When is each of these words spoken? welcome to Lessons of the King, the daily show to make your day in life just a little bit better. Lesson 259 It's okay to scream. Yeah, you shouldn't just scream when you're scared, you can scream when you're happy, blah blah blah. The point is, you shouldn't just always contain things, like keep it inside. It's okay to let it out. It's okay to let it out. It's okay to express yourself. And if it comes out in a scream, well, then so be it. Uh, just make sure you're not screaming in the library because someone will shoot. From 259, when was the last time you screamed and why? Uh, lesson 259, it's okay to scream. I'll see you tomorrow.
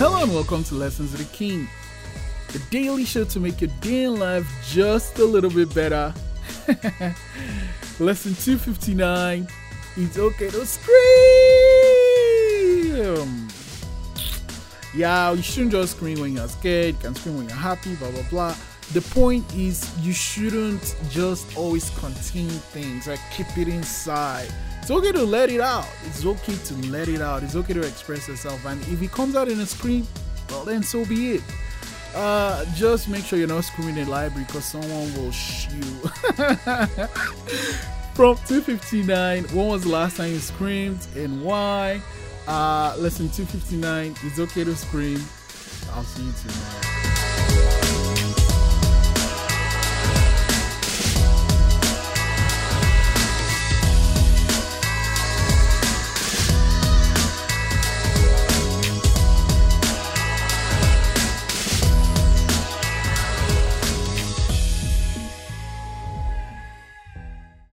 welcome 0.00 0.62
to 0.64 0.74
Lessons 0.74 1.14
of 1.14 1.20
the 1.20 1.36
King, 1.36 1.66
the 2.52 2.58
daily 2.70 3.04
show 3.06 3.24
to 3.24 3.40
make 3.40 3.62
your 3.62 3.70
day 3.80 4.04
in 4.04 4.18
life 4.18 4.46
just 4.68 5.18
a 5.18 5.24
little 5.24 5.48
bit 5.48 5.74
better. 5.74 6.12
Lesson 7.98 8.34
259 8.34 9.48
It's 9.96 10.18
okay 10.18 10.50
to 10.50 10.66
scream. 10.66 10.92
Yeah, 14.94 15.32
you 15.32 15.42
shouldn't 15.42 15.72
just 15.72 15.96
scream 15.96 16.20
when 16.20 16.34
you're 16.34 16.48
scared, 16.48 16.96
you 16.96 17.00
can 17.00 17.14
scream 17.14 17.38
when 17.38 17.48
you're 17.48 17.56
happy, 17.56 17.94
blah 17.96 18.10
blah 18.10 18.22
blah. 18.28 18.54
The 18.92 19.00
point 19.00 19.44
is, 19.54 19.90
you 20.00 20.12
shouldn't 20.12 20.96
just 21.10 21.56
always 21.56 21.90
contain 21.98 22.48
things, 22.48 23.08
like 23.08 23.20
keep 23.32 23.46
it 23.58 23.68
inside. 23.68 24.48
It's 24.80 24.90
okay 24.90 25.12
to 25.12 25.24
let 25.24 25.50
it 25.50 25.60
out. 25.60 25.88
It's 26.06 26.24
okay 26.24 26.54
to 26.54 26.74
let 26.88 27.08
it 27.08 27.20
out. 27.20 27.42
It's 27.42 27.56
okay 27.56 27.74
to 27.74 27.80
express 27.80 28.28
yourself. 28.28 28.64
And 28.64 28.80
if 28.82 29.02
it 29.02 29.10
comes 29.10 29.34
out 29.34 29.48
in 29.48 29.58
a 29.58 29.66
scream, 29.66 30.06
well, 30.50 30.64
then 30.64 30.82
so 30.82 31.04
be 31.04 31.34
it. 31.34 31.42
Uh, 32.14 32.64
just 32.74 33.08
make 33.08 33.24
sure 33.24 33.38
you're 33.38 33.48
not 33.48 33.64
screaming 33.64 33.98
in 33.98 34.04
the 34.04 34.10
library 34.10 34.44
because 34.46 34.64
someone 34.64 35.12
will 35.14 35.32
shoot. 35.32 35.82
From 38.14 38.36
259, 38.46 39.44
when 39.44 39.66
was 39.66 39.82
the 39.82 39.88
last 39.88 40.16
time 40.16 40.30
you 40.30 40.38
screamed 40.38 41.06
and 41.16 41.42
why? 41.44 42.00
Uh, 42.46 42.94
lesson 42.98 43.28
259, 43.28 44.14
it's 44.22 44.38
okay 44.38 44.64
to 44.64 44.76
scream. 44.76 45.20
I'll 45.92 46.04
see 46.04 46.22
you 46.22 46.32
tomorrow. 46.42 47.15